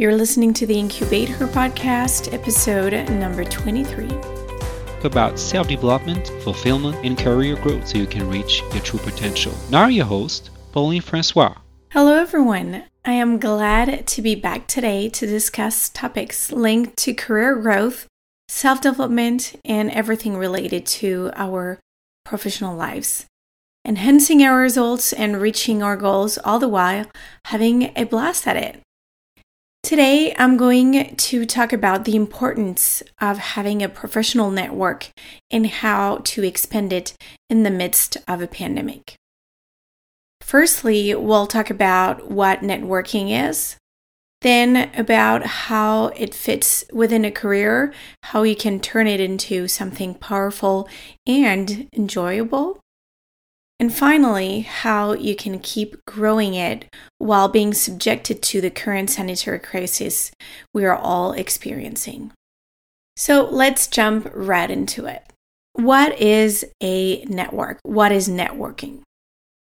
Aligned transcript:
You're 0.00 0.16
listening 0.16 0.54
to 0.54 0.64
the 0.64 0.78
Incubate 0.78 1.28
Her 1.28 1.46
podcast, 1.46 2.32
episode 2.32 2.94
number 3.10 3.44
23. 3.44 4.08
About 5.04 5.38
self 5.38 5.68
development, 5.68 6.28
fulfillment, 6.42 6.96
and 7.04 7.18
career 7.18 7.54
growth 7.56 7.86
so 7.86 7.98
you 7.98 8.06
can 8.06 8.26
reach 8.26 8.62
your 8.72 8.80
true 8.80 8.98
potential. 9.00 9.52
Now, 9.68 9.88
your 9.88 10.06
host, 10.06 10.48
Pauline 10.72 11.02
Francois. 11.02 11.54
Hello, 11.90 12.14
everyone. 12.14 12.84
I 13.04 13.12
am 13.12 13.38
glad 13.38 14.06
to 14.06 14.22
be 14.22 14.34
back 14.34 14.66
today 14.68 15.10
to 15.10 15.26
discuss 15.26 15.90
topics 15.90 16.50
linked 16.50 16.96
to 17.00 17.12
career 17.12 17.54
growth, 17.56 18.06
self 18.48 18.80
development, 18.80 19.60
and 19.66 19.90
everything 19.90 20.38
related 20.38 20.86
to 20.86 21.30
our 21.36 21.78
professional 22.24 22.74
lives 22.74 23.26
enhancing 23.84 24.42
our 24.42 24.58
results 24.58 25.12
and 25.12 25.40
reaching 25.40 25.82
our 25.82 25.96
goals, 25.96 26.38
all 26.38 26.58
the 26.58 26.68
while 26.68 27.04
having 27.46 27.92
a 27.96 28.04
blast 28.04 28.46
at 28.46 28.56
it. 28.56 28.80
Today, 29.90 30.32
I'm 30.38 30.56
going 30.56 31.16
to 31.16 31.44
talk 31.44 31.72
about 31.72 32.04
the 32.04 32.14
importance 32.14 33.02
of 33.20 33.38
having 33.38 33.82
a 33.82 33.88
professional 33.88 34.52
network 34.52 35.08
and 35.50 35.66
how 35.66 36.18
to 36.26 36.44
expand 36.44 36.92
it 36.92 37.14
in 37.48 37.64
the 37.64 37.72
midst 37.72 38.16
of 38.28 38.40
a 38.40 38.46
pandemic. 38.46 39.16
Firstly, 40.42 41.12
we'll 41.16 41.48
talk 41.48 41.70
about 41.70 42.30
what 42.30 42.60
networking 42.60 43.48
is, 43.48 43.78
then 44.42 44.92
about 44.96 45.44
how 45.44 46.12
it 46.14 46.34
fits 46.34 46.84
within 46.92 47.24
a 47.24 47.32
career, 47.32 47.92
how 48.22 48.44
you 48.44 48.54
can 48.54 48.78
turn 48.78 49.08
it 49.08 49.18
into 49.18 49.66
something 49.66 50.14
powerful 50.14 50.88
and 51.26 51.88
enjoyable, 51.92 52.79
and 53.80 53.92
finally, 53.92 54.60
how 54.60 55.14
you 55.14 55.34
can 55.34 55.58
keep 55.58 56.04
growing 56.04 56.52
it 56.52 56.84
while 57.16 57.48
being 57.48 57.72
subjected 57.72 58.42
to 58.42 58.60
the 58.60 58.68
current 58.68 59.08
sanitary 59.08 59.58
crisis 59.58 60.30
we 60.74 60.84
are 60.84 60.94
all 60.94 61.32
experiencing. 61.32 62.30
So 63.16 63.48
let's 63.50 63.86
jump 63.86 64.30
right 64.34 64.70
into 64.70 65.06
it. 65.06 65.24
What 65.72 66.20
is 66.20 66.66
a 66.82 67.24
network? 67.24 67.78
What 67.82 68.12
is 68.12 68.28
networking? 68.28 69.00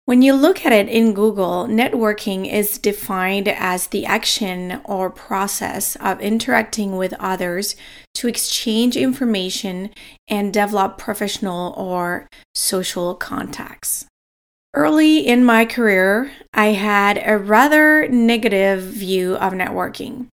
When 0.05 0.21
you 0.21 0.33
look 0.33 0.65
at 0.65 0.71
it 0.71 0.87
in 0.87 1.13
Google, 1.13 1.65
networking 1.65 2.49
is 2.49 2.77
defined 2.77 3.47
as 3.47 3.87
the 3.87 4.05
action 4.05 4.79
or 4.85 5.09
process 5.09 5.95
of 5.95 6.21
interacting 6.21 6.95
with 6.95 7.13
others 7.19 7.75
to 8.13 8.27
exchange 8.27 8.95
information 8.95 9.89
and 10.27 10.53
develop 10.53 10.99
professional 10.99 11.73
or 11.75 12.27
social 12.53 13.15
contacts. 13.15 14.05
Early 14.75 15.25
in 15.25 15.45
my 15.45 15.63
career, 15.63 16.33
I 16.53 16.73
had 16.73 17.23
a 17.25 17.37
rather 17.37 18.09
negative 18.09 18.83
view 18.83 19.35
of 19.35 19.53
networking. 19.53 20.27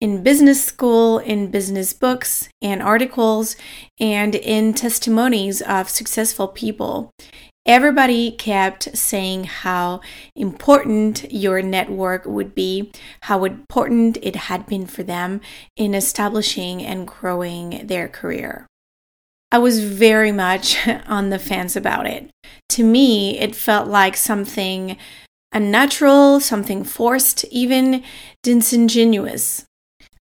In 0.00 0.22
business 0.22 0.62
school, 0.62 1.18
in 1.18 1.50
business 1.50 1.92
books 1.92 2.48
and 2.62 2.80
articles, 2.80 3.56
and 3.98 4.36
in 4.36 4.74
testimonies 4.74 5.60
of 5.60 5.88
successful 5.88 6.46
people, 6.46 7.10
Everybody 7.66 8.30
kept 8.30 8.94
saying 8.94 9.44
how 9.44 10.02
important 10.36 11.32
your 11.32 11.62
network 11.62 12.26
would 12.26 12.54
be, 12.54 12.92
how 13.22 13.44
important 13.44 14.18
it 14.20 14.36
had 14.36 14.66
been 14.66 14.86
for 14.86 15.02
them 15.02 15.40
in 15.74 15.94
establishing 15.94 16.82
and 16.82 17.06
growing 17.06 17.86
their 17.86 18.06
career. 18.06 18.66
I 19.54 19.58
was 19.58 19.84
very 19.84 20.32
much 20.32 20.76
on 21.06 21.30
the 21.30 21.38
fence 21.38 21.76
about 21.76 22.08
it. 22.08 22.28
To 22.70 22.82
me, 22.82 23.38
it 23.38 23.54
felt 23.54 23.86
like 23.86 24.16
something 24.16 24.96
unnatural, 25.52 26.40
something 26.40 26.82
forced, 26.82 27.44
even 27.52 28.02
disingenuous 28.42 29.64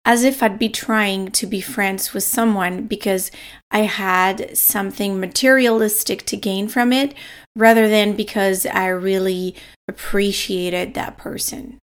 as 0.05 0.23
if 0.23 0.43
I'd 0.43 0.59
be 0.59 0.69
trying 0.69 1.31
to 1.31 1.47
be 1.47 1.61
friends 1.61 2.13
with 2.13 2.23
someone 2.23 2.85
because 2.85 3.31
I 3.71 3.79
had 3.79 4.55
something 4.55 5.19
materialistic 5.19 6.27
to 6.27 6.37
gain 6.37 6.67
from 6.67 6.93
it 6.93 7.15
rather 7.55 7.89
than 7.89 8.15
because 8.15 8.67
I 8.67 8.87
really 8.89 9.55
appreciated 9.87 10.93
that 10.93 11.17
person. 11.17 11.79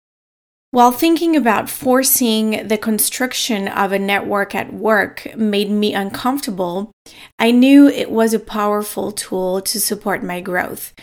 While 0.77 0.91
thinking 0.91 1.35
about 1.35 1.71
forcing 1.71 2.67
the 2.67 2.77
construction 2.77 3.67
of 3.67 3.91
a 3.91 3.97
network 3.97 4.53
at 4.53 4.71
work 4.71 5.35
made 5.35 5.71
me 5.71 5.95
uncomfortable, 5.95 6.91
I 7.39 7.49
knew 7.49 7.87
it 7.87 8.11
was 8.11 8.35
a 8.35 8.39
powerful 8.39 9.11
tool 9.11 9.59
to 9.61 9.81
support 9.81 10.21
my 10.21 10.39
growth. 10.39 10.93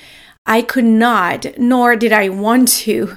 I 0.47 0.63
could 0.63 0.85
not, 0.85 1.59
nor 1.59 1.97
did 1.97 2.13
I 2.13 2.29
want 2.29 2.69
to, 2.85 3.17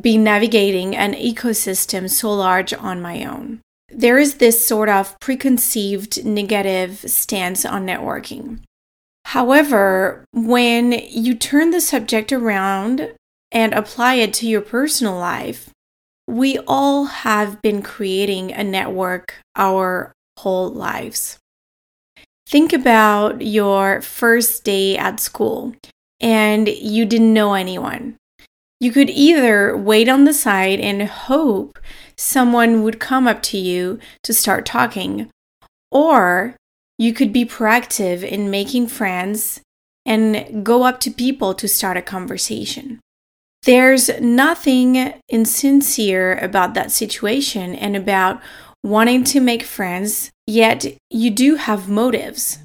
be 0.00 0.16
navigating 0.16 0.94
an 0.94 1.14
ecosystem 1.14 2.08
so 2.08 2.32
large 2.32 2.72
on 2.72 3.02
my 3.02 3.24
own. 3.24 3.60
There 3.88 4.16
is 4.16 4.34
this 4.34 4.64
sort 4.64 4.88
of 4.88 5.18
preconceived 5.18 6.24
negative 6.24 6.98
stance 7.10 7.64
on 7.64 7.84
networking. 7.84 8.60
However, 9.24 10.24
when 10.32 10.92
you 10.92 11.34
turn 11.34 11.72
the 11.72 11.80
subject 11.80 12.32
around 12.32 13.12
and 13.50 13.74
apply 13.74 14.14
it 14.14 14.32
to 14.34 14.46
your 14.46 14.60
personal 14.60 15.16
life, 15.16 15.70
we 16.26 16.58
all 16.66 17.04
have 17.04 17.62
been 17.62 17.82
creating 17.82 18.52
a 18.52 18.64
network 18.64 19.34
our 19.54 20.12
whole 20.38 20.68
lives. 20.68 21.38
Think 22.46 22.72
about 22.72 23.42
your 23.42 24.00
first 24.02 24.64
day 24.64 24.96
at 24.96 25.20
school 25.20 25.74
and 26.20 26.68
you 26.68 27.04
didn't 27.04 27.34
know 27.34 27.54
anyone. 27.54 28.16
You 28.78 28.92
could 28.92 29.10
either 29.10 29.76
wait 29.76 30.08
on 30.08 30.24
the 30.24 30.34
side 30.34 30.80
and 30.80 31.02
hope 31.02 31.78
someone 32.16 32.82
would 32.82 33.00
come 33.00 33.26
up 33.26 33.42
to 33.44 33.58
you 33.58 33.98
to 34.22 34.34
start 34.34 34.66
talking, 34.66 35.30
or 35.90 36.56
you 36.98 37.12
could 37.14 37.32
be 37.32 37.44
proactive 37.46 38.22
in 38.22 38.50
making 38.50 38.88
friends 38.88 39.60
and 40.04 40.64
go 40.64 40.82
up 40.82 41.00
to 41.00 41.10
people 41.10 41.54
to 41.54 41.66
start 41.66 41.96
a 41.96 42.02
conversation. 42.02 43.00
There's 43.66 44.08
nothing 44.20 45.14
insincere 45.28 46.38
about 46.38 46.74
that 46.74 46.92
situation 46.92 47.74
and 47.74 47.96
about 47.96 48.40
wanting 48.84 49.24
to 49.24 49.40
make 49.40 49.64
friends, 49.64 50.30
yet 50.46 50.86
you 51.10 51.30
do 51.30 51.56
have 51.56 51.88
motives. 51.88 52.60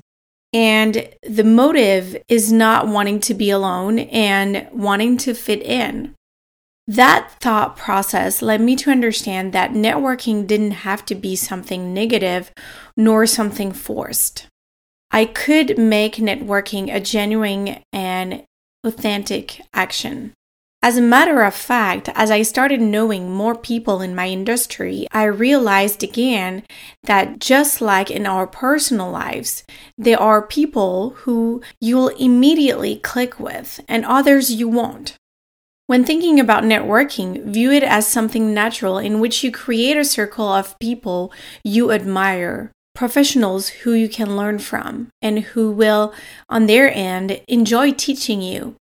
And 0.53 1.09
the 1.23 1.43
motive 1.43 2.21
is 2.27 2.51
not 2.51 2.87
wanting 2.87 3.19
to 3.21 3.33
be 3.33 3.49
alone 3.49 3.97
and 3.97 4.67
wanting 4.71 5.17
to 5.17 5.33
fit 5.33 5.63
in. 5.63 6.13
That 6.87 7.31
thought 7.39 7.77
process 7.77 8.43
led 8.43 8.61
me 8.61 8.75
to 8.75 8.91
understand 8.91 9.53
that 9.53 9.71
networking 9.71 10.45
didn't 10.45 10.85
have 10.85 11.03
to 11.07 11.15
be 11.15 11.35
something 11.35 11.95
negative 11.95 12.51
nor 12.95 13.25
something 13.25 13.71
forced. 13.71 14.45
I 15.09 15.25
could 15.25 15.79
make 15.79 16.17
networking 16.17 16.93
a 16.93 16.99
genuine 16.99 17.81
and 17.91 18.43
authentic 18.85 19.61
action. 19.73 20.33
As 20.83 20.97
a 20.97 21.01
matter 21.01 21.43
of 21.43 21.53
fact, 21.53 22.09
as 22.15 22.31
I 22.31 22.41
started 22.41 22.81
knowing 22.81 23.29
more 23.29 23.53
people 23.53 24.01
in 24.01 24.15
my 24.15 24.27
industry, 24.27 25.05
I 25.11 25.25
realized 25.25 26.01
again 26.01 26.63
that 27.03 27.37
just 27.37 27.81
like 27.81 28.09
in 28.09 28.25
our 28.25 28.47
personal 28.47 29.11
lives, 29.11 29.63
there 29.95 30.19
are 30.19 30.41
people 30.41 31.11
who 31.17 31.61
you'll 31.79 32.07
immediately 32.07 32.95
click 32.95 33.39
with 33.39 33.79
and 33.87 34.03
others 34.03 34.51
you 34.51 34.67
won't. 34.67 35.15
When 35.85 36.03
thinking 36.03 36.39
about 36.39 36.63
networking, 36.63 37.43
view 37.45 37.71
it 37.71 37.83
as 37.83 38.07
something 38.07 38.51
natural 38.51 38.97
in 38.97 39.19
which 39.19 39.43
you 39.43 39.51
create 39.51 39.97
a 39.97 40.05
circle 40.05 40.47
of 40.47 40.79
people 40.79 41.31
you 41.63 41.91
admire, 41.91 42.71
professionals 42.95 43.69
who 43.69 43.93
you 43.93 44.09
can 44.09 44.35
learn 44.35 44.57
from, 44.57 45.09
and 45.21 45.39
who 45.39 45.69
will, 45.69 46.11
on 46.49 46.65
their 46.65 46.91
end, 46.91 47.39
enjoy 47.47 47.91
teaching 47.91 48.41
you 48.41 48.77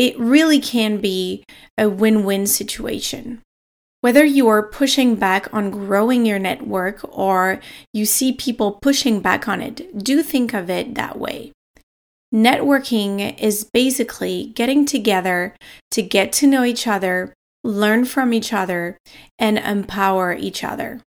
it 0.00 0.18
really 0.18 0.58
can 0.58 0.96
be 0.96 1.44
a 1.76 1.86
win 1.86 2.24
win 2.24 2.46
situation. 2.46 3.42
Whether 4.00 4.24
you 4.24 4.48
are 4.48 4.62
pushing 4.66 5.14
back 5.14 5.52
on 5.52 5.70
growing 5.70 6.24
your 6.24 6.38
network 6.38 7.00
or 7.02 7.60
you 7.92 8.06
see 8.06 8.32
people 8.32 8.78
pushing 8.80 9.20
back 9.20 9.46
on 9.46 9.60
it, 9.60 10.02
do 10.02 10.22
think 10.22 10.54
of 10.54 10.70
it 10.70 10.94
that 10.94 11.18
way. 11.18 11.52
Networking 12.34 13.38
is 13.38 13.68
basically 13.74 14.52
getting 14.54 14.86
together 14.86 15.54
to 15.90 16.00
get 16.00 16.32
to 16.32 16.46
know 16.46 16.64
each 16.64 16.86
other, 16.86 17.34
learn 17.62 18.06
from 18.06 18.32
each 18.32 18.54
other, 18.54 18.96
and 19.38 19.58
empower 19.58 20.32
each 20.32 20.64
other. 20.64 21.02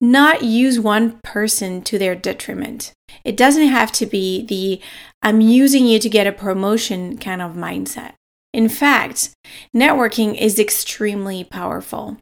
Not 0.00 0.42
use 0.42 0.80
one 0.80 1.20
person 1.22 1.82
to 1.82 1.98
their 1.98 2.14
detriment. 2.14 2.94
It 3.22 3.36
doesn't 3.36 3.68
have 3.68 3.92
to 3.92 4.06
be 4.06 4.46
the 4.46 4.80
I'm 5.20 5.42
using 5.42 5.84
you 5.84 5.98
to 5.98 6.08
get 6.08 6.26
a 6.26 6.32
promotion 6.32 7.18
kind 7.18 7.42
of 7.42 7.52
mindset. 7.52 8.14
In 8.52 8.68
fact, 8.68 9.30
networking 9.74 10.36
is 10.36 10.58
extremely 10.58 11.44
powerful. 11.44 12.16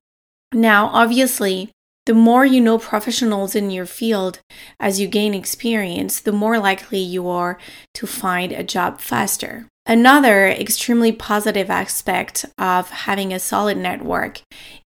Now, 0.52 0.86
obviously, 0.86 1.70
the 2.06 2.14
more 2.14 2.44
you 2.44 2.60
know 2.60 2.78
professionals 2.78 3.54
in 3.54 3.70
your 3.70 3.86
field 3.86 4.40
as 4.80 4.98
you 4.98 5.06
gain 5.08 5.34
experience, 5.34 6.20
the 6.20 6.32
more 6.32 6.58
likely 6.58 7.00
you 7.00 7.28
are 7.28 7.58
to 7.94 8.06
find 8.06 8.50
a 8.50 8.62
job 8.62 9.00
faster. 9.00 9.66
Another 9.84 10.48
extremely 10.48 11.12
positive 11.12 11.70
aspect 11.70 12.44
of 12.58 12.90
having 12.90 13.32
a 13.32 13.38
solid 13.38 13.76
network 13.76 14.40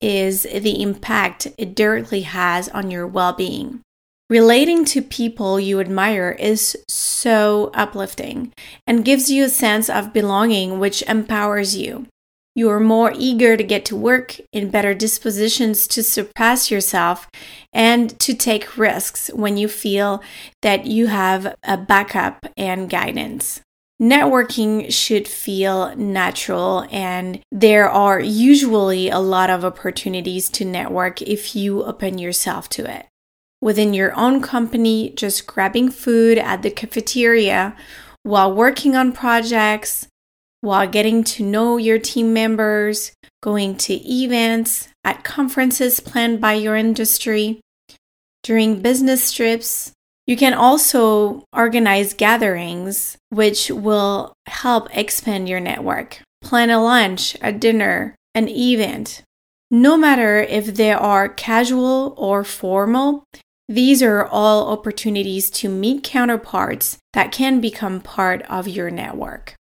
is 0.01 0.43
the 0.43 0.81
impact 0.81 1.47
it 1.57 1.75
directly 1.75 2.21
has 2.21 2.67
on 2.69 2.91
your 2.91 3.07
well 3.07 3.33
being. 3.33 3.81
Relating 4.33 4.83
to 4.85 5.03
people 5.03 5.59
you 5.59 5.79
admire 5.79 6.31
is 6.39 6.75
so 6.87 7.69
uplifting 7.75 8.51
and 8.87 9.05
gives 9.05 9.29
you 9.29 9.43
a 9.43 9.47
sense 9.47 9.91
of 9.91 10.11
belonging, 10.11 10.79
which 10.79 11.03
empowers 11.03 11.77
you. 11.77 12.07
You 12.55 12.71
are 12.71 12.79
more 12.79 13.13
eager 13.15 13.55
to 13.55 13.63
get 13.63 13.85
to 13.85 13.95
work, 13.95 14.39
in 14.51 14.71
better 14.71 14.95
dispositions 14.95 15.85
to 15.89 16.01
surpass 16.01 16.71
yourself, 16.71 17.29
and 17.71 18.19
to 18.21 18.33
take 18.33 18.75
risks 18.75 19.29
when 19.35 19.55
you 19.55 19.67
feel 19.67 20.23
that 20.63 20.87
you 20.87 21.05
have 21.05 21.55
a 21.61 21.77
backup 21.77 22.47
and 22.57 22.89
guidance. 22.89 23.61
Networking 24.01 24.91
should 24.91 25.27
feel 25.27 25.95
natural, 25.95 26.87
and 26.89 27.39
there 27.51 27.87
are 27.87 28.19
usually 28.19 29.09
a 29.09 29.19
lot 29.19 29.51
of 29.51 29.63
opportunities 29.63 30.49
to 30.49 30.65
network 30.65 31.21
if 31.21 31.55
you 31.55 31.83
open 31.83 32.17
yourself 32.17 32.67
to 32.69 32.91
it. 32.91 33.05
Within 33.63 33.93
your 33.93 34.13
own 34.15 34.41
company, 34.41 35.11
just 35.11 35.47
grabbing 35.47 35.89
food 35.89 36.37
at 36.37 36.63
the 36.63 36.69
cafeteria 36.69 37.77
while 38.23 38.51
working 38.53 38.93
on 38.93 39.13
projects, 39.13 40.05
while 40.59 40.85
getting 40.85 41.23
to 41.23 41.43
know 41.43 41.77
your 41.77 41.97
team 41.97 42.33
members, 42.33 43.13
going 43.41 43.77
to 43.77 43.93
events, 43.93 44.89
at 45.05 45.23
conferences 45.23 46.01
planned 46.01 46.41
by 46.41 46.55
your 46.55 46.75
industry, 46.75 47.61
during 48.43 48.81
business 48.81 49.31
trips. 49.31 49.93
You 50.27 50.35
can 50.35 50.53
also 50.53 51.45
organize 51.53 52.13
gatherings, 52.13 53.17
which 53.29 53.71
will 53.71 54.33
help 54.45 54.89
expand 54.93 55.47
your 55.47 55.61
network. 55.61 56.19
Plan 56.41 56.69
a 56.69 56.83
lunch, 56.83 57.37
a 57.41 57.53
dinner, 57.53 58.13
an 58.35 58.49
event. 58.49 59.23
No 59.71 59.95
matter 59.95 60.39
if 60.39 60.75
they 60.75 60.91
are 60.91 61.29
casual 61.29 62.13
or 62.17 62.43
formal, 62.43 63.23
these 63.69 64.03
are 64.03 64.25
all 64.25 64.69
opportunities 64.69 65.49
to 65.49 65.69
meet 65.69 66.03
counterparts 66.03 66.97
that 67.13 67.31
can 67.31 67.61
become 67.61 68.01
part 68.01 68.41
of 68.43 68.67
your 68.67 68.91
network. 68.91 69.55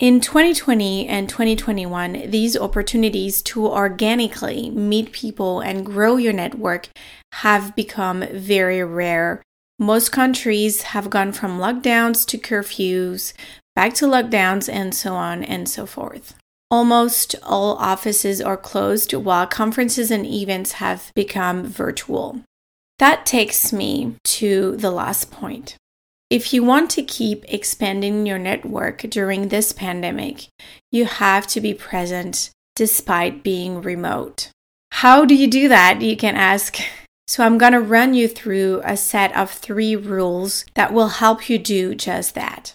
In 0.00 0.20
2020 0.20 1.06
and 1.06 1.28
2021, 1.28 2.30
these 2.30 2.56
opportunities 2.56 3.40
to 3.42 3.68
organically 3.68 4.68
meet 4.70 5.12
people 5.12 5.60
and 5.60 5.86
grow 5.86 6.16
your 6.16 6.32
network 6.32 6.88
have 7.34 7.76
become 7.76 8.24
very 8.32 8.82
rare. 8.82 9.40
Most 9.78 10.10
countries 10.10 10.82
have 10.82 11.08
gone 11.08 11.30
from 11.30 11.60
lockdowns 11.60 12.26
to 12.26 12.38
curfews, 12.38 13.32
back 13.76 13.94
to 13.94 14.06
lockdowns, 14.06 14.68
and 14.68 14.92
so 14.92 15.14
on 15.14 15.44
and 15.44 15.68
so 15.68 15.86
forth. 15.86 16.34
Almost 16.68 17.36
all 17.42 17.76
offices 17.76 18.40
are 18.40 18.56
closed 18.56 19.12
while 19.14 19.46
conferences 19.46 20.10
and 20.10 20.26
events 20.26 20.72
have 20.72 21.12
become 21.14 21.64
virtual. 21.64 22.40
That 23.02 23.26
takes 23.26 23.72
me 23.72 24.14
to 24.38 24.76
the 24.76 24.92
last 24.92 25.32
point. 25.32 25.74
If 26.30 26.54
you 26.54 26.62
want 26.62 26.88
to 26.90 27.02
keep 27.02 27.44
expanding 27.48 28.26
your 28.26 28.38
network 28.38 28.98
during 28.98 29.48
this 29.48 29.72
pandemic, 29.72 30.46
you 30.92 31.06
have 31.06 31.48
to 31.48 31.60
be 31.60 31.74
present 31.74 32.50
despite 32.76 33.42
being 33.42 33.82
remote. 33.82 34.50
How 34.92 35.24
do 35.24 35.34
you 35.34 35.48
do 35.48 35.66
that? 35.66 36.00
You 36.00 36.16
can 36.16 36.36
ask. 36.36 36.78
So, 37.28 37.44
I'm 37.44 37.56
going 37.56 37.72
to 37.72 37.80
run 37.80 38.14
you 38.14 38.28
through 38.28 38.82
a 38.84 38.96
set 38.96 39.34
of 39.34 39.50
three 39.50 39.96
rules 39.96 40.66
that 40.74 40.92
will 40.92 41.08
help 41.08 41.48
you 41.48 41.56
do 41.56 41.94
just 41.94 42.34
that. 42.34 42.74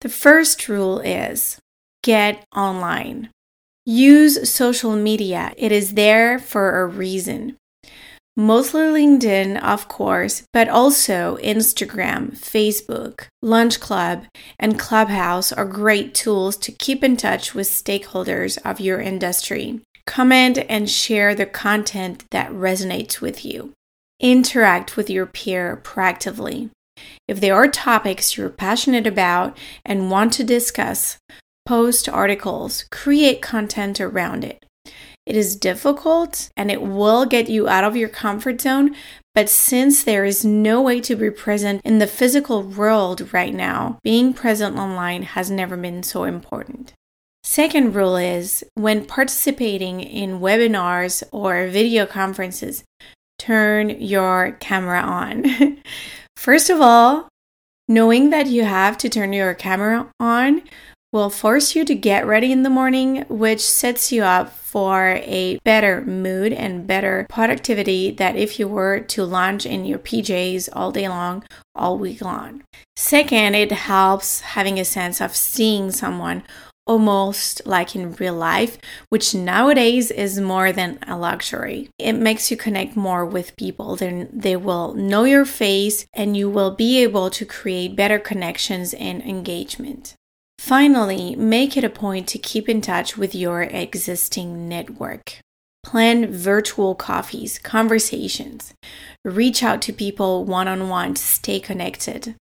The 0.00 0.08
first 0.08 0.68
rule 0.68 1.00
is 1.00 1.58
get 2.02 2.44
online. 2.56 3.30
Use 3.84 4.48
social 4.48 4.96
media, 4.96 5.52
it 5.56 5.70
is 5.70 5.94
there 5.94 6.38
for 6.38 6.80
a 6.80 6.86
reason 6.86 7.56
mostly 8.36 8.82
LinkedIn, 8.82 9.62
of 9.62 9.88
course, 9.88 10.42
but 10.52 10.68
also 10.68 11.36
Instagram, 11.38 12.36
Facebook, 12.36 13.26
Lunch 13.42 13.80
Club, 13.80 14.24
and 14.58 14.78
Clubhouse 14.78 15.52
are 15.52 15.64
great 15.64 16.14
tools 16.14 16.56
to 16.58 16.72
keep 16.72 17.04
in 17.04 17.16
touch 17.16 17.54
with 17.54 17.66
stakeholders 17.66 18.58
of 18.64 18.80
your 18.80 19.00
industry. 19.00 19.80
Comment 20.06 20.58
and 20.68 20.90
share 20.90 21.34
the 21.34 21.46
content 21.46 22.24
that 22.30 22.50
resonates 22.50 23.20
with 23.20 23.44
you. 23.44 23.72
Interact 24.20 24.96
with 24.96 25.08
your 25.08 25.26
peer 25.26 25.80
proactively. 25.82 26.70
If 27.28 27.40
there 27.40 27.54
are 27.54 27.68
topics 27.68 28.36
you're 28.36 28.50
passionate 28.50 29.06
about 29.06 29.56
and 29.84 30.10
want 30.10 30.32
to 30.34 30.44
discuss, 30.44 31.18
post 31.64 32.08
articles, 32.08 32.84
create 32.90 33.40
content 33.40 34.00
around 34.00 34.44
it. 34.44 34.64
It 35.30 35.36
is 35.36 35.54
difficult 35.54 36.50
and 36.56 36.72
it 36.72 36.82
will 36.82 37.24
get 37.24 37.48
you 37.48 37.68
out 37.68 37.84
of 37.84 37.94
your 37.94 38.08
comfort 38.08 38.60
zone. 38.60 38.96
But 39.32 39.48
since 39.48 40.02
there 40.02 40.24
is 40.24 40.44
no 40.44 40.82
way 40.82 41.00
to 41.02 41.14
be 41.14 41.30
present 41.30 41.82
in 41.84 42.00
the 42.00 42.08
physical 42.08 42.64
world 42.64 43.32
right 43.32 43.54
now, 43.54 44.00
being 44.02 44.34
present 44.34 44.76
online 44.76 45.22
has 45.22 45.48
never 45.48 45.76
been 45.76 46.02
so 46.02 46.24
important. 46.24 46.94
Second 47.44 47.94
rule 47.94 48.16
is 48.16 48.64
when 48.74 49.04
participating 49.04 50.00
in 50.00 50.40
webinars 50.40 51.22
or 51.30 51.68
video 51.68 52.06
conferences, 52.06 52.82
turn 53.38 53.90
your 54.02 54.56
camera 54.58 55.00
on. 55.00 55.76
First 56.36 56.70
of 56.70 56.80
all, 56.80 57.28
knowing 57.86 58.30
that 58.30 58.48
you 58.48 58.64
have 58.64 58.98
to 58.98 59.08
turn 59.08 59.32
your 59.32 59.54
camera 59.54 60.10
on 60.18 60.62
will 61.12 61.30
force 61.30 61.74
you 61.74 61.84
to 61.84 61.94
get 61.94 62.26
ready 62.26 62.52
in 62.52 62.62
the 62.62 62.70
morning, 62.70 63.24
which 63.28 63.60
sets 63.60 64.12
you 64.12 64.22
up 64.22 64.52
for 64.52 65.20
a 65.24 65.58
better 65.64 66.02
mood 66.02 66.52
and 66.52 66.86
better 66.86 67.26
productivity 67.28 68.12
that 68.12 68.36
if 68.36 68.60
you 68.60 68.68
were 68.68 69.00
to 69.00 69.24
lounge 69.24 69.66
in 69.66 69.84
your 69.84 69.98
PJs 69.98 70.68
all 70.72 70.92
day 70.92 71.08
long, 71.08 71.42
all 71.74 71.98
week 71.98 72.20
long. 72.20 72.62
Second, 72.94 73.56
it 73.56 73.72
helps 73.72 74.40
having 74.40 74.78
a 74.78 74.84
sense 74.84 75.20
of 75.20 75.34
seeing 75.34 75.90
someone 75.90 76.44
almost 76.86 77.62
like 77.66 77.94
in 77.94 78.12
real 78.14 78.34
life, 78.34 78.78
which 79.10 79.34
nowadays 79.34 80.10
is 80.10 80.40
more 80.40 80.72
than 80.72 80.98
a 81.06 81.16
luxury. 81.16 81.88
It 81.98 82.14
makes 82.14 82.50
you 82.50 82.56
connect 82.56 82.96
more 82.96 83.24
with 83.24 83.56
people, 83.56 83.96
then 83.96 84.28
they 84.32 84.56
will 84.56 84.94
know 84.94 85.24
your 85.24 85.44
face 85.44 86.06
and 86.12 86.36
you 86.36 86.48
will 86.50 86.72
be 86.72 87.02
able 87.02 87.30
to 87.30 87.44
create 87.44 87.94
better 87.94 88.18
connections 88.18 88.92
and 88.94 89.22
engagement. 89.22 90.16
Finally, 90.60 91.34
make 91.36 91.74
it 91.74 91.84
a 91.84 91.88
point 91.88 92.28
to 92.28 92.38
keep 92.38 92.68
in 92.68 92.82
touch 92.82 93.16
with 93.16 93.34
your 93.34 93.62
existing 93.62 94.68
network. 94.68 95.38
Plan 95.82 96.30
virtual 96.30 96.94
coffees, 96.94 97.58
conversations. 97.58 98.74
Reach 99.24 99.62
out 99.62 99.80
to 99.80 99.92
people 99.92 100.44
one 100.44 100.68
on 100.68 100.90
one 100.90 101.14
to 101.14 101.22
stay 101.22 101.60
connected. 101.60 102.36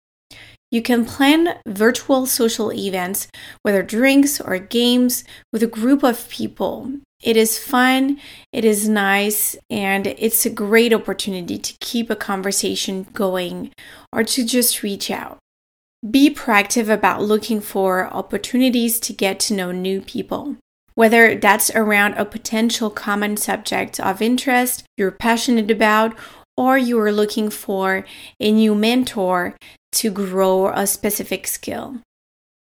You 0.72 0.82
can 0.82 1.06
plan 1.06 1.60
virtual 1.68 2.26
social 2.26 2.74
events, 2.74 3.28
whether 3.62 3.84
drinks 3.84 4.42
or 4.42 4.58
games, 4.58 5.24
with 5.54 5.62
a 5.62 5.68
group 5.68 6.04
of 6.04 6.28
people. 6.28 6.92
It 7.22 7.38
is 7.38 7.60
fun, 7.60 8.20
it 8.52 8.66
is 8.66 8.90
nice, 8.90 9.56
and 9.70 10.08
it's 10.08 10.44
a 10.44 10.50
great 10.50 10.92
opportunity 10.92 11.60
to 11.60 11.78
keep 11.80 12.10
a 12.10 12.16
conversation 12.16 13.06
going 13.14 13.72
or 14.12 14.24
to 14.24 14.44
just 14.44 14.82
reach 14.82 15.12
out. 15.12 15.38
Be 16.12 16.30
proactive 16.34 16.90
about 16.90 17.24
looking 17.24 17.60
for 17.60 18.06
opportunities 18.14 19.00
to 19.00 19.14
get 19.14 19.40
to 19.42 19.56
know 19.56 19.72
new 19.72 20.00
people. 20.00 20.58
Whether 20.94 21.36
that's 21.36 21.72
around 21.72 22.14
a 22.14 22.26
potential 22.26 22.90
common 22.92 23.36
subject 23.36 24.00
of 24.00 24.22
interest 24.22 24.84
you're 24.96 25.12
passionate 25.12 25.72
about, 25.72 26.16
or 26.56 26.78
you 26.78 27.00
are 27.00 27.12
looking 27.12 27.50
for 27.50 28.06
a 28.40 28.52
new 28.52 28.76
mentor 28.76 29.56
to 29.94 30.12
grow 30.12 30.68
a 30.70 30.86
specific 30.86 31.48
skill. 31.48 32.02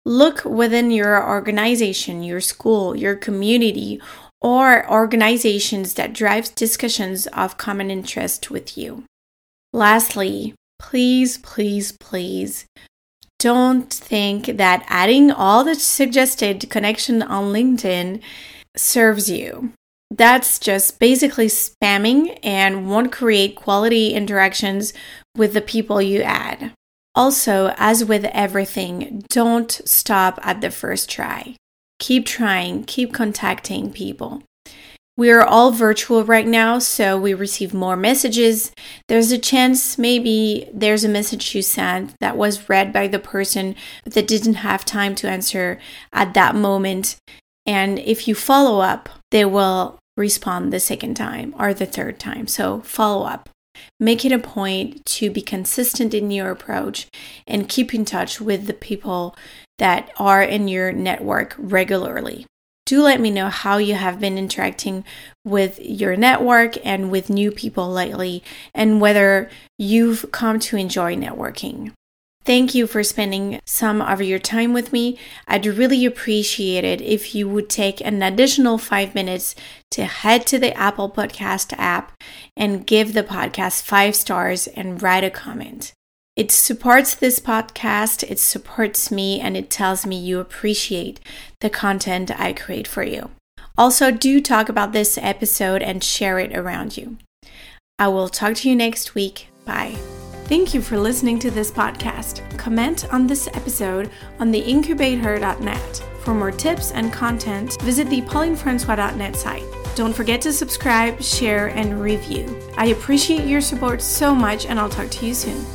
Look 0.03 0.43
within 0.43 0.89
your 0.89 1.23
organization, 1.23 2.23
your 2.23 2.41
school, 2.41 2.95
your 2.95 3.15
community, 3.15 4.01
or 4.41 4.89
organizations 4.89 5.93
that 5.95 6.13
drives 6.13 6.49
discussions 6.49 7.27
of 7.27 7.57
common 7.57 7.91
interest 7.91 8.49
with 8.49 8.77
you. 8.77 9.03
Lastly, 9.73 10.55
please, 10.79 11.37
please, 11.37 11.91
please 11.99 12.65
don't 13.39 13.93
think 13.93 14.57
that 14.57 14.85
adding 14.87 15.31
all 15.31 15.63
the 15.63 15.75
suggested 15.75 16.69
connection 16.69 17.21
on 17.21 17.53
LinkedIn 17.53 18.21
serves 18.75 19.29
you. 19.29 19.73
That's 20.09 20.57
just 20.57 20.99
basically 20.99 21.47
spamming 21.47 22.39
and 22.41 22.89
won't 22.89 23.11
create 23.11 23.55
quality 23.55 24.13
interactions 24.13 24.93
with 25.35 25.53
the 25.53 25.61
people 25.61 26.01
you 26.01 26.21
add. 26.21 26.71
Also, 27.13 27.73
as 27.77 28.05
with 28.05 28.25
everything, 28.25 29.23
don't 29.29 29.71
stop 29.85 30.39
at 30.43 30.61
the 30.61 30.71
first 30.71 31.09
try. 31.09 31.55
Keep 31.99 32.25
trying, 32.25 32.83
keep 32.83 33.11
contacting 33.11 33.91
people. 33.91 34.43
We 35.17 35.31
are 35.31 35.43
all 35.43 35.71
virtual 35.71 36.23
right 36.23 36.45
now, 36.45 36.77
so 36.77 37.17
we 37.19 37.33
receive 37.33 37.73
more 37.73 37.95
messages. 37.95 38.71
There's 39.07 39.31
a 39.31 39.39
chance 39.39 39.97
maybe 39.97 40.69
there's 40.71 41.03
a 41.03 41.09
message 41.09 41.55
you 41.55 41.63
sent 41.63 42.13
that 42.19 42.37
was 42.37 42.69
read 42.69 42.93
by 42.93 43.07
the 43.07 43.17
person 43.17 43.73
that 44.05 44.27
didn't 44.27 44.55
have 44.55 44.85
time 44.85 45.15
to 45.15 45.27
answer 45.27 45.79
at 46.13 46.35
that 46.35 46.55
moment. 46.55 47.15
And 47.65 47.97
if 47.97 48.27
you 48.27 48.35
follow 48.35 48.79
up, 48.79 49.09
they 49.31 49.43
will 49.43 49.97
respond 50.15 50.71
the 50.71 50.79
second 50.79 51.15
time 51.15 51.55
or 51.57 51.73
the 51.73 51.87
third 51.87 52.19
time. 52.19 52.45
So 52.45 52.81
follow 52.81 53.25
up. 53.25 53.49
Make 53.99 54.23
it 54.23 54.31
a 54.31 54.37
point 54.37 55.03
to 55.17 55.31
be 55.31 55.41
consistent 55.41 56.13
in 56.13 56.29
your 56.29 56.51
approach 56.51 57.07
and 57.47 57.67
keep 57.67 57.91
in 57.91 58.05
touch 58.05 58.39
with 58.39 58.67
the 58.67 58.73
people 58.73 59.35
that 59.79 60.11
are 60.17 60.43
in 60.43 60.67
your 60.67 60.91
network 60.91 61.55
regularly. 61.57 62.45
Do 62.87 63.03
let 63.03 63.19
me 63.19 63.31
know 63.31 63.49
how 63.49 63.79
you 63.79 63.95
have 63.95 64.17
been 64.21 64.37
interacting 64.37 65.03
with 65.43 65.77
your 65.81 66.15
network 66.15 66.77
and 66.85 67.11
with 67.11 67.29
new 67.29 67.51
people 67.51 67.89
lately, 67.89 68.41
and 68.73 69.01
whether 69.01 69.49
you've 69.77 70.31
come 70.31 70.57
to 70.61 70.77
enjoy 70.77 71.13
networking. 71.17 71.91
Thank 72.45 72.73
you 72.73 72.87
for 72.87 73.03
spending 73.03 73.59
some 73.65 74.01
of 74.01 74.21
your 74.21 74.39
time 74.39 74.71
with 74.71 74.93
me. 74.93 75.19
I'd 75.49 75.65
really 75.65 76.05
appreciate 76.05 76.85
it 76.85 77.01
if 77.01 77.35
you 77.35 77.49
would 77.49 77.69
take 77.69 77.99
an 77.99 78.23
additional 78.23 78.77
five 78.77 79.13
minutes 79.13 79.53
to 79.91 80.05
head 80.05 80.47
to 80.47 80.57
the 80.57 80.73
Apple 80.77 81.09
Podcast 81.09 81.73
app 81.77 82.13
and 82.55 82.87
give 82.87 83.11
the 83.11 83.23
podcast 83.23 83.81
five 83.81 84.15
stars 84.15 84.67
and 84.67 85.03
write 85.03 85.25
a 85.25 85.29
comment. 85.29 85.91
It 86.37 86.51
supports 86.51 87.15
this 87.15 87.39
podcast, 87.39 88.21
it 88.21 88.37
supports 88.37 89.09
me, 89.09 89.39
and 89.39 89.57
it 89.57 89.71
tells 89.71 90.05
me 90.05 90.15
you 90.15 90.39
appreciate 90.39 91.19
the 91.61 91.69
content 91.71 92.29
I 92.39 92.53
create 92.53 92.87
for 92.87 93.01
you. 93.01 93.31
Also, 93.75 94.11
do 94.11 94.39
talk 94.39 94.69
about 94.69 94.93
this 94.93 95.17
episode 95.17 95.81
and 95.81 96.03
share 96.03 96.37
it 96.37 96.55
around 96.55 96.95
you. 96.95 97.17
I 97.97 98.09
will 98.09 98.29
talk 98.29 98.53
to 98.57 98.69
you 98.69 98.75
next 98.75 99.15
week. 99.15 99.47
Bye. 99.65 99.95
Thank 100.45 100.75
you 100.75 100.81
for 100.81 100.99
listening 100.99 101.39
to 101.39 101.49
this 101.49 101.71
podcast. 101.71 102.47
Comment 102.55 103.11
on 103.11 103.25
this 103.25 103.47
episode 103.47 104.11
on 104.39 104.51
the 104.51 104.61
incubateher.net. 104.61 106.03
For 106.21 106.35
more 106.35 106.51
tips 106.51 106.91
and 106.91 107.11
content, 107.11 107.81
visit 107.81 108.11
the 108.11 108.21
paulinefrancois.net 108.21 109.35
site. 109.35 109.65
Don't 109.95 110.13
forget 110.13 110.41
to 110.41 110.53
subscribe, 110.53 111.19
share, 111.19 111.69
and 111.69 111.99
review. 111.99 112.61
I 112.77 112.87
appreciate 112.87 113.47
your 113.47 113.61
support 113.61 114.03
so 114.03 114.35
much, 114.35 114.67
and 114.67 114.79
I'll 114.79 114.87
talk 114.87 115.09
to 115.09 115.25
you 115.25 115.33
soon. 115.33 115.65